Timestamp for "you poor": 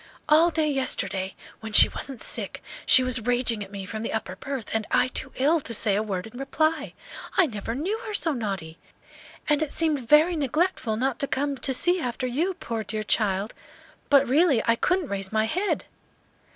12.25-12.83